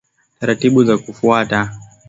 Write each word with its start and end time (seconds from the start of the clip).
Taratibbu 0.39 0.83
za 0.83 0.97
kufuata 0.97 1.69